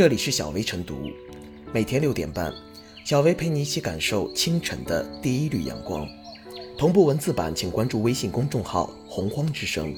[0.00, 1.10] 这里是小薇晨读，
[1.74, 2.50] 每天六点半，
[3.04, 6.08] 小薇陪你一起感受清晨的第一缕阳光。
[6.78, 9.94] 同步文字版，请关注微信公众号“洪荒之声”。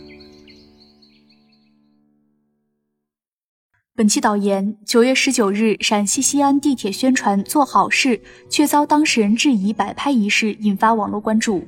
[3.95, 11.63] 本期导言：九月十九日，陕西西安地铁宣传做好事，却遭当事人质疑摆拍一事，引发网络关注。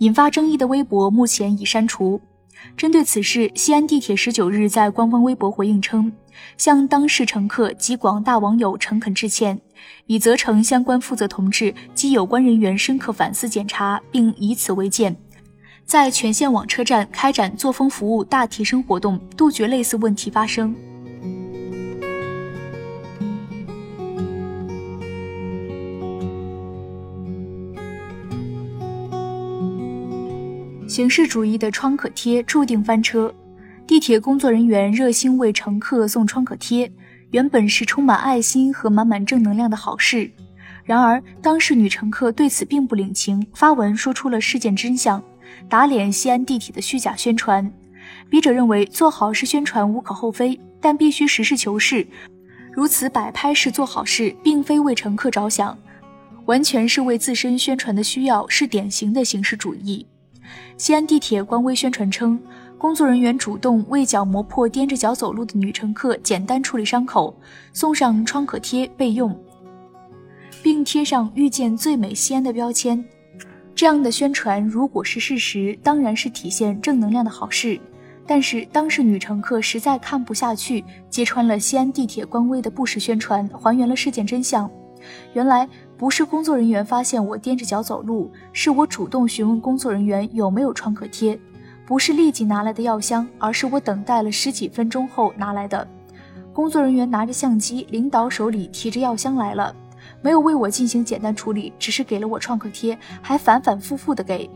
[0.00, 2.20] 引发争议的微博目前已删除。
[2.76, 6.12] 针对此事，西安地铁十九日在官方微博回应称，
[6.56, 9.60] 向当事乘客及广大网友诚恳致歉，
[10.06, 15.16] 已责成相关负责同志及有关人员深刻反思检查，并以此为鉴，
[15.84, 20.74] 在全线网车站开展作风服务大提升活动，杜绝类似问题发生。
[30.92, 33.34] 形式主义的创可贴注定翻车。
[33.86, 36.92] 地铁工作人员热心为乘客送创可贴，
[37.30, 40.30] 原本是充满爱心和满满正能量的好事。
[40.84, 45.24] 然而，当事女乘客对此并不领情，发文说出了事件真相，
[45.66, 47.72] 打脸西安地铁的虚假宣传。
[48.28, 52.06] 笔者认为，做好事宣传无可厚非，但必须实事求是。
[52.70, 55.78] 如此摆拍式做好事，并非为乘客着想，
[56.44, 60.06] 完全是为自身宣传的需要，是典型的形式主义。
[60.76, 62.40] 西安地铁官微宣传称，
[62.76, 67.34] 工作人员主动为脚磨破、踮着脚走路的女乘客简单处理伤口，
[67.72, 69.38] 送上创可贴备用，
[70.62, 73.04] 并贴上“遇见最美西安”的标签。
[73.74, 77.80] 这样的宣传如果是事实，当然是体现正能量的好事。
[78.26, 84.70] 但是当事女乘客实在看不下去，揭穿了西安地铁官微的不实宣传，还原了事件真相。
[85.34, 85.68] 原来。
[85.96, 91.38] 不是工作人员发现我踮着脚走路，是我主动询问工作人员有没有创可贴。
[91.84, 95.86] 不是立即拿来的药箱，而是我等待了十几分钟后拿来的。
[96.52, 99.74] 工作人员拿着相机，领导手里提着药箱来了，
[100.20, 104.48] 没有为我进行简单处理，只是给了我创可贴，还反反复复的给，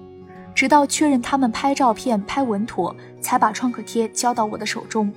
[0.54, 5.12] 直到确认他们拍照片拍稳妥，才把创可贴交到我的手中。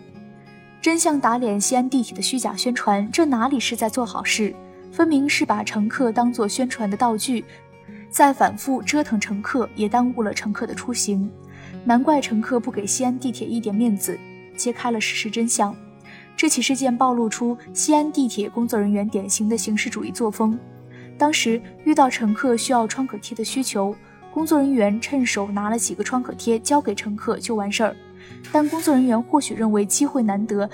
[0.81, 4.53] 真相打脸西安地铁的虚假宣传，这哪里是在做好事？
[4.91, 7.43] 分明是把乘客当作宣传的道具，
[8.09, 11.29] 再反复折腾乘客，也耽误了乘客的出行。
[11.85, 14.17] 难怪乘客不给西安地铁一点面子，
[14.57, 15.75] 揭开了事实真相。
[16.35, 20.57] 这起事件暴露出西安地铁工作人员典型的形式主义作风。
[21.17, 23.95] 当时遇到乘客需要创可贴的需求，
[24.33, 27.95] 工作人员趁手拿了几个创可贴交给乘客就完事儿。
[28.51, 30.69] 但工作人员或许认为机会难得。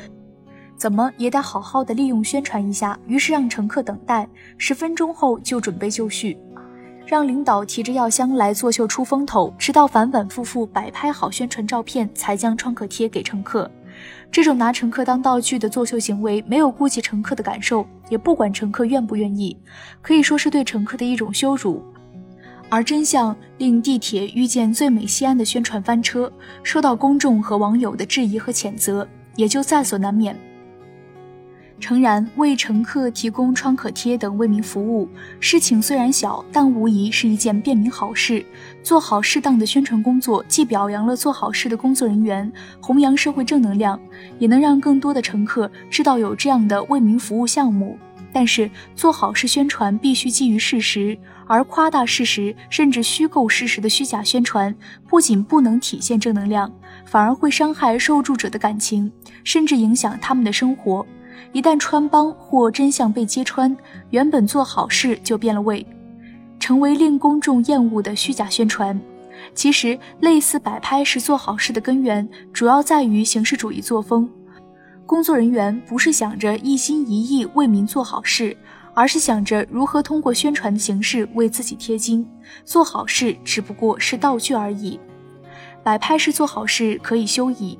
[0.78, 4.28] 怎么也得好好的利用宣传一下，于是让乘客等待
[4.58, 6.38] 十分钟后就准备就绪，
[7.06, 13.70] 让领导提着药箱来作秀出风头，直到反反复复摆拍好宣传照片，才将创可贴给乘客。
[14.30, 19.58] 这种拿乘客当道具的作秀行为，没有顾及乘客的感受，也不管乘客愿不愿意，
[20.02, 21.82] 可以说是对乘客的一种羞辱。
[22.68, 26.30] 而真相令地铁遇见最美西安的宣传翻车，
[26.64, 30.36] 受到公众和网友的质疑和谴责，也就在所难免。
[31.78, 35.08] 诚然，为乘客提供创可贴等为民服务，
[35.40, 38.44] 事情虽然小，但无疑是一件便民好事。
[38.82, 44.00] 做好适当的宣传工作，既表扬了做好事的工作人员，弘扬社会正能量，
[44.40, 47.98] 也能让更多的乘客知道有这样的为民服务项目。
[48.32, 54.74] 但是，做好事宣传必须基于事实，而夸大事实甚至虚构事实的虚假宣传，
[55.08, 56.72] 不仅不能体现正能量，
[57.06, 59.12] 反而会伤害受助者的感情，
[59.44, 61.06] 甚至影响他们的生活。
[61.52, 63.76] 一旦穿帮或真相被揭穿，
[64.10, 65.86] 原本做好事就变了味，
[66.60, 69.00] 成为令公众厌恶的虚假宣传。
[69.54, 74.30] 其实，类似摆拍是做好事的根源，主要在于形式主义作风。
[75.06, 78.58] 工作人员不是想着一心一意为民做好事，
[78.94, 82.28] 而是想着如何通过宣传的形式为自己贴金。
[82.64, 85.00] 做好事只不过是道具而已，
[85.84, 87.78] 摆拍是做好事可以休矣。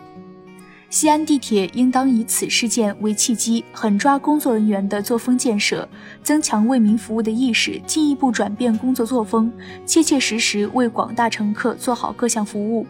[0.90, 5.88] 西安地铁应当以此事件为契机，狠抓工作人员的作风建设，
[6.24, 9.52] 增强为民服务的意识，进一步转变工作作风，
[9.86, 12.88] 切切实实为广大乘客做好各项服务，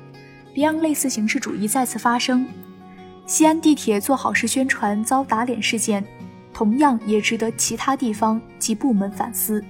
[0.54, 2.46] 别让类似形式主义再次发生。
[3.26, 6.06] 西安地铁做好事宣传遭打脸事件，
[6.54, 9.64] 同样也值得其他地方及部门反思。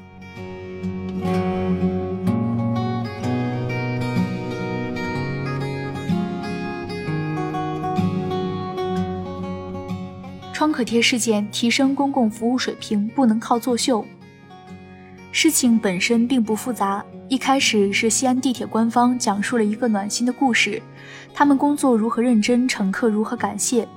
[10.76, 14.06] 可贴事件提升公共服务水平不能靠作秀。
[15.32, 20.82] 事情本身并不复杂，一开始是西安地铁官方讲述了一个暖心的故事，
[21.34, 23.88] 他们工作如何认真，乘客如何感谢。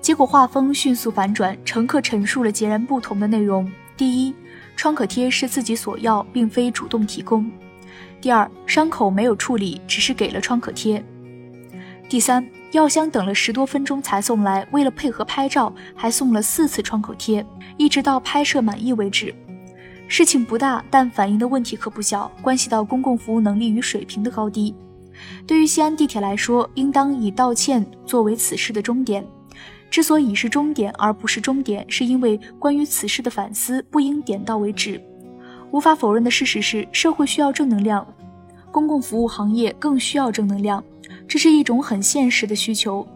[0.00, 3.68] 结果画风迅速反转，乘客陈述了截然不同的内容。
[3.96, 4.32] 第一，
[4.76, 7.50] 创可贴是自己索要，并非主动提供；
[8.20, 11.02] 第二，伤口没有处理，只是给了创可贴；
[12.08, 19.32] 第三，药箱等了十多分钟才送来，为了配合拍照，还送了四次创可贴，一直到拍摄满意为止。
[20.08, 24.74] 事情不大，但反映的问题可不小，关系到公共服务能力与水平的高低。
[25.46, 29.24] 对于西安地铁来说，应当以道歉作为此事的终点。
[29.88, 35.00] 之所以是终点而不是终点，是因为关于此事的反思不应点到为止。
[35.70, 38.04] 无法否认的事实是，社会需要正能量，
[38.72, 40.82] 公共服务行业更需要正能量，
[41.26, 43.06] 这是一种很现实的需求。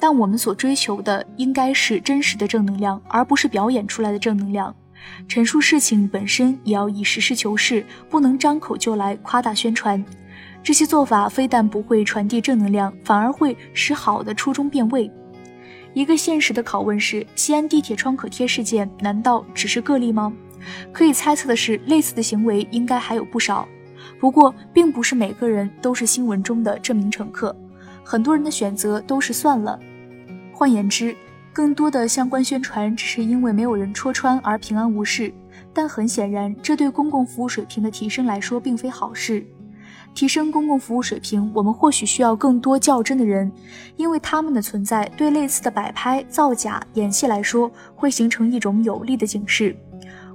[0.00, 4.74] 但我们所追求的应该是真实的正能量，而不是表演出来的正能量。
[5.28, 10.04] 陈述事情本身也要以实事求是，不能张口就来夸大宣传。
[10.62, 15.10] 这些做法非但不会传递正能量，反而会使好的初衷变味。
[15.92, 20.32] 一个现实的拷问是：西安地铁创可贴事件难道只是个例吗？
[20.92, 23.68] 可以猜测的是，类似的行为应该还有不少。
[24.22, 27.52] 不过，并不是每个人都是新闻中的这名乘客，
[28.04, 29.76] 很多人的选择都是算了。
[30.52, 31.12] 换言之，
[31.52, 35.34] 更多的相关宣传只是因为没有人戳穿而平安无事。
[35.74, 39.44] 但很显然，这对公共服务水平的提升来说并非好事。
[40.14, 43.50] 提升公共服务水平，我们或许需要更多较真的人，
[43.96, 49.76] 因为他们的存在对类似的摆拍、造假、演戏来说，会形成一种有力的警示。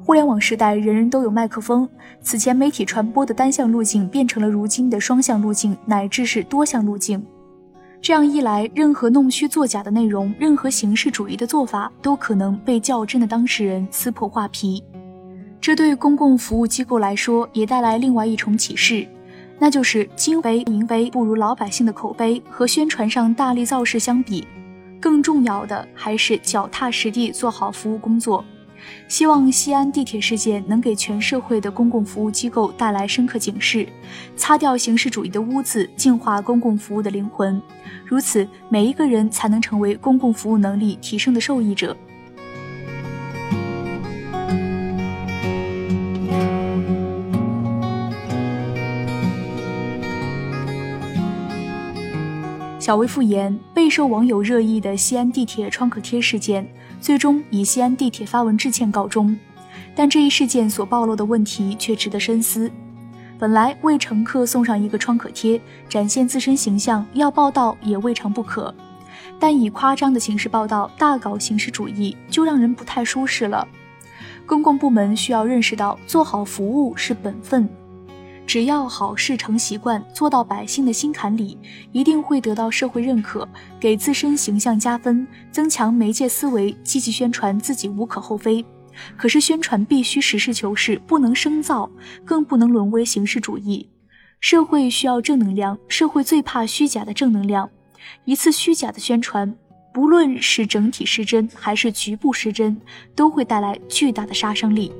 [0.07, 1.85] 互联网时代，人人都有麦克风，
[2.21, 7.21] 此前媒体传播的单向路径变成了如今的双向路径，乃至是多项路径。
[8.01, 14.81] 这样一来，任何弄虚作假的内容，任何形式主义的做法，都可能被较真的当事人撕破画皮。
[15.59, 19.05] 这对公共服务机构来说，也带来另外一重启示。
[19.59, 24.47] 那就是金为名为不如老百姓的口碑和宣传上大力造势相比，
[25.01, 28.41] 更重要的还是脚踏实地做好服务工作。
[29.07, 33.87] 希望西安地铁事件能给全社会的公共服务机构带来深刻警示，
[34.35, 37.61] 擦掉形式主义的污渍，净化公共服务的灵魂。
[38.05, 41.95] 如此，每一个人才能成为公共服务能力提升的受益者。
[52.87, 56.65] 小微复言：备受网友热议的西安地铁创可贴事件，
[57.01, 59.37] 最终以西安地铁发文致歉告终。
[59.93, 62.71] 但这一事件所暴露的问题却值得深思。
[63.37, 68.73] 本来为乘客送上一个创可贴，展现自身形象，要报道也未尝不可。
[69.37, 73.67] 但以夸张的形式报道，大搞形式主义，就让人不太舒适了。
[74.45, 77.67] 公共部门需要认识到，做好服务是本分。
[78.47, 81.57] 只要好事成习惯，做到百姓的心坎里，
[81.91, 83.45] 一定会得到社会认可，
[83.77, 88.65] 给自身形象加分，增强媒介思维，积极宣传自己无可厚非。
[89.17, 91.91] 可是宣传必须实事求是，不能生造，
[92.23, 93.89] 更不能沦为形式主义。
[94.39, 97.69] 社会需要正能量，社会最怕虚假的正能量。
[98.23, 99.53] 一次虚假的宣传，
[99.93, 102.79] 不论是整体失真还是局部失真，
[103.13, 104.93] 都会带来巨大的杀伤力。